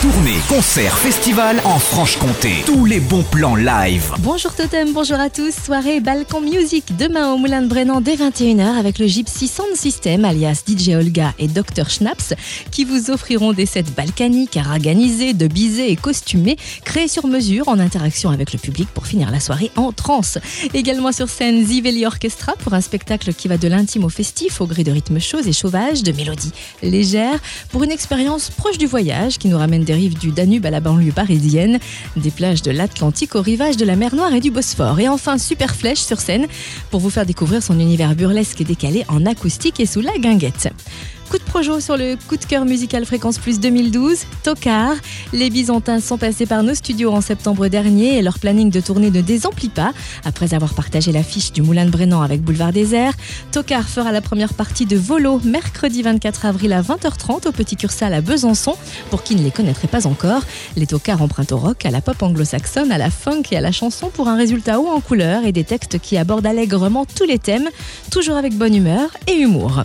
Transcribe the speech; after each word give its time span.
Tournée, 0.00 0.36
concert, 0.48 0.96
festival 0.96 1.60
en 1.64 1.76
Franche-Comté. 1.76 2.62
Tous 2.64 2.84
les 2.84 3.00
bons 3.00 3.24
plans 3.24 3.56
live. 3.56 4.12
Bonjour 4.20 4.54
Totem, 4.54 4.92
bonjour 4.92 5.18
à 5.18 5.28
tous. 5.28 5.52
Soirée 5.52 5.98
Balkan 5.98 6.40
Music 6.40 6.96
demain 6.96 7.32
au 7.32 7.36
Moulin 7.36 7.62
de 7.62 7.66
Brennan 7.66 8.00
dès 8.00 8.14
21h 8.14 8.78
avec 8.78 9.00
le 9.00 9.08
Gypsy 9.08 9.48
Sound 9.48 9.74
System 9.74 10.24
alias 10.24 10.62
DJ 10.68 10.90
Olga 10.90 11.34
et 11.40 11.48
Dr 11.48 11.90
Schnaps 11.90 12.32
qui 12.70 12.84
vous 12.84 13.10
offriront 13.10 13.52
des 13.52 13.66
sets 13.66 13.90
balkaniques, 13.96 14.56
organisés, 14.70 15.34
de 15.34 15.48
bisés 15.48 15.90
et 15.90 15.96
costumés 15.96 16.56
créés 16.84 17.08
sur 17.08 17.26
mesure 17.26 17.66
en 17.66 17.80
interaction 17.80 18.30
avec 18.30 18.52
le 18.52 18.60
public 18.60 18.88
pour 18.94 19.04
finir 19.04 19.32
la 19.32 19.40
soirée 19.40 19.72
en 19.74 19.90
transe. 19.90 20.38
Également 20.74 21.10
sur 21.10 21.28
scène 21.28 21.66
Ziveli 21.66 22.06
Orchestra 22.06 22.52
pour 22.60 22.72
un 22.72 22.80
spectacle 22.80 23.34
qui 23.34 23.48
va 23.48 23.58
de 23.58 23.66
l'intime 23.66 24.04
au 24.04 24.10
festif 24.10 24.60
au 24.60 24.66
gré 24.68 24.84
de 24.84 24.92
rythmes 24.92 25.18
chauds 25.18 25.42
et 25.44 25.52
sauvages, 25.52 26.04
de 26.04 26.12
mélodies 26.12 26.52
légères 26.84 27.40
pour 27.70 27.82
une 27.82 27.90
expérience 27.90 28.50
proche 28.50 28.78
du 28.78 28.86
voyage 28.86 29.38
qui 29.38 29.48
nous 29.48 29.58
ramène 29.58 29.86
des 29.88 29.94
rives 29.94 30.18
du 30.18 30.32
Danube 30.32 30.66
à 30.66 30.70
la 30.70 30.80
banlieue 30.80 31.12
parisienne, 31.12 31.78
des 32.14 32.30
plages 32.30 32.60
de 32.60 32.70
l'Atlantique 32.70 33.34
au 33.34 33.40
rivage 33.40 33.78
de 33.78 33.86
la 33.86 33.96
mer 33.96 34.14
Noire 34.14 34.34
et 34.34 34.40
du 34.40 34.50
Bosphore. 34.50 35.00
Et 35.00 35.08
enfin, 35.08 35.38
Super 35.38 35.74
Flèche 35.74 36.00
sur 36.00 36.20
scène 36.20 36.46
pour 36.90 37.00
vous 37.00 37.08
faire 37.08 37.24
découvrir 37.24 37.62
son 37.62 37.80
univers 37.80 38.14
burlesque 38.14 38.60
et 38.60 38.64
décalé 38.64 39.06
en 39.08 39.24
acoustique 39.24 39.80
et 39.80 39.86
sous 39.86 40.02
la 40.02 40.18
guinguette. 40.18 40.68
Coup 41.30 41.36
de 41.36 41.42
projo 41.42 41.78
sur 41.78 41.98
le 41.98 42.16
coup 42.26 42.38
de 42.38 42.44
cœur 42.46 42.64
musical 42.64 43.04
Fréquence 43.04 43.36
Plus 43.36 43.60
2012, 43.60 44.20
Tokar. 44.42 44.94
Les 45.34 45.50
Byzantins 45.50 46.00
sont 46.00 46.16
passés 46.16 46.46
par 46.46 46.62
nos 46.62 46.74
studios 46.74 47.12
en 47.12 47.20
septembre 47.20 47.68
dernier 47.68 48.16
et 48.16 48.22
leur 48.22 48.38
planning 48.38 48.70
de 48.70 48.80
tournée 48.80 49.10
ne 49.10 49.20
désemplit 49.20 49.68
pas. 49.68 49.92
Après 50.24 50.54
avoir 50.54 50.72
partagé 50.72 51.12
l'affiche 51.12 51.52
du 51.52 51.60
Moulin 51.60 51.84
de 51.84 51.90
Brennan 51.90 52.22
avec 52.22 52.40
Boulevard 52.40 52.72
Désert, 52.72 53.12
Tokar 53.52 53.86
fera 53.86 54.10
la 54.10 54.22
première 54.22 54.54
partie 54.54 54.86
de 54.86 54.96
Volo 54.96 55.38
mercredi 55.44 56.00
24 56.00 56.46
avril 56.46 56.72
à 56.72 56.80
20h30 56.80 57.46
au 57.46 57.52
Petit 57.52 57.76
Cursal 57.76 58.14
à 58.14 58.22
Besançon. 58.22 58.74
Pour 59.10 59.22
qui 59.22 59.36
ne 59.36 59.42
les 59.42 59.50
connaîtrait 59.50 59.88
pas 59.88 60.06
encore, 60.06 60.44
les 60.76 60.86
Tokars 60.86 61.20
empruntent 61.20 61.52
au 61.52 61.58
rock, 61.58 61.84
à 61.84 61.90
la 61.90 62.00
pop 62.00 62.22
anglo-saxonne, 62.22 62.90
à 62.90 62.96
la 62.96 63.10
funk 63.10 63.42
et 63.50 63.58
à 63.58 63.60
la 63.60 63.72
chanson 63.72 64.08
pour 64.08 64.28
un 64.28 64.36
résultat 64.36 64.80
haut 64.80 64.88
en 64.88 65.00
couleur 65.00 65.44
et 65.44 65.52
des 65.52 65.64
textes 65.64 65.98
qui 65.98 66.16
abordent 66.16 66.46
allègrement 66.46 67.04
tous 67.04 67.24
les 67.24 67.38
thèmes, 67.38 67.68
toujours 68.10 68.38
avec 68.38 68.54
bonne 68.54 68.74
humeur 68.74 69.10
et 69.26 69.34
humour. 69.34 69.82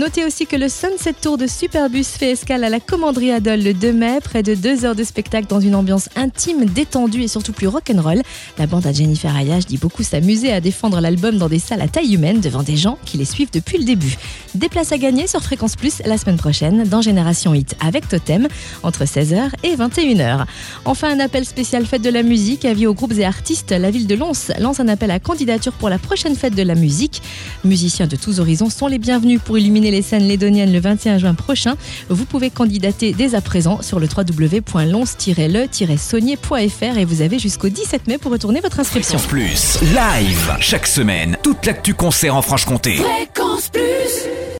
Notez 0.00 0.24
aussi 0.24 0.46
que 0.46 0.56
le 0.56 0.70
Sunset 0.70 1.12
Tour 1.20 1.36
de 1.36 1.46
Superbus 1.46 2.04
fait 2.04 2.30
escale 2.30 2.64
à 2.64 2.70
la 2.70 2.80
Commanderie 2.80 3.32
Adol 3.32 3.60
le 3.60 3.74
2 3.74 3.92
mai, 3.92 4.20
près 4.24 4.42
de 4.42 4.54
deux 4.54 4.86
heures 4.86 4.94
de 4.94 5.04
spectacle 5.04 5.46
dans 5.46 5.60
une 5.60 5.74
ambiance 5.74 6.08
intime, 6.16 6.64
détendue 6.64 7.20
et 7.20 7.28
surtout 7.28 7.52
plus 7.52 7.66
rock'n'roll. 7.66 8.22
La 8.56 8.66
bande 8.66 8.86
à 8.86 8.94
Jennifer 8.94 9.36
Ayash 9.36 9.66
dit 9.66 9.76
beaucoup 9.76 10.02
s'amuser 10.02 10.54
à 10.54 10.62
défendre 10.62 11.02
l'album 11.02 11.36
dans 11.36 11.50
des 11.50 11.58
salles 11.58 11.82
à 11.82 11.86
taille 11.86 12.14
humaine 12.14 12.40
devant 12.40 12.62
des 12.62 12.78
gens 12.78 12.96
qui 13.04 13.18
les 13.18 13.26
suivent 13.26 13.50
depuis 13.52 13.76
le 13.76 13.84
début. 13.84 14.16
Des 14.54 14.70
places 14.70 14.90
à 14.92 14.96
gagner 14.96 15.26
sur 15.26 15.42
Fréquence 15.42 15.76
Plus 15.76 16.00
la 16.06 16.16
semaine 16.16 16.38
prochaine 16.38 16.84
dans 16.84 17.02
Génération 17.02 17.52
Hit 17.52 17.76
avec 17.86 18.08
Totem 18.08 18.48
entre 18.82 19.04
16h 19.04 19.50
et 19.64 19.76
21h. 19.76 20.46
Enfin, 20.86 21.10
un 21.10 21.20
appel 21.20 21.44
spécial 21.44 21.84
fête 21.84 22.00
de 22.00 22.08
la 22.08 22.22
musique, 22.22 22.64
avis 22.64 22.86
aux 22.86 22.94
groupes 22.94 23.18
et 23.18 23.26
artistes. 23.26 23.72
La 23.72 23.90
ville 23.90 24.06
de 24.06 24.14
Lons 24.14 24.32
lance 24.60 24.80
un 24.80 24.88
appel 24.88 25.10
à 25.10 25.20
candidature 25.20 25.74
pour 25.74 25.90
la 25.90 25.98
prochaine 25.98 26.36
fête 26.36 26.54
de 26.54 26.62
la 26.62 26.74
musique. 26.74 27.20
Musiciens 27.64 28.06
de 28.06 28.16
tous 28.16 28.40
horizons 28.40 28.70
sont 28.70 28.86
les 28.86 28.98
bienvenus 28.98 29.40
pour 29.44 29.58
illuminer 29.58 29.89
les 29.90 30.02
scènes 30.02 30.26
lédoniennes 30.26 30.72
le 30.72 30.80
21 30.80 31.18
juin 31.18 31.34
prochain. 31.34 31.74
Vous 32.08 32.24
pouvez 32.24 32.50
candidater 32.50 33.12
dès 33.12 33.34
à 33.34 33.40
présent 33.40 33.82
sur 33.82 33.98
le 34.00 34.06
www.lons-le-saunier.fr 34.06 36.98
et 36.98 37.04
vous 37.04 37.22
avez 37.22 37.38
jusqu'au 37.38 37.68
17 37.68 38.06
mai 38.06 38.18
pour 38.18 38.32
retourner 38.32 38.60
votre 38.60 38.80
inscription. 38.80 39.18
Plus. 39.28 39.78
Live. 39.82 40.56
Chaque 40.60 40.86
semaine. 40.86 41.36
Toute 41.42 41.66
l'actu 41.66 41.94
concert 41.94 42.36
en 42.36 42.42
Franche-Comté. 42.42 43.00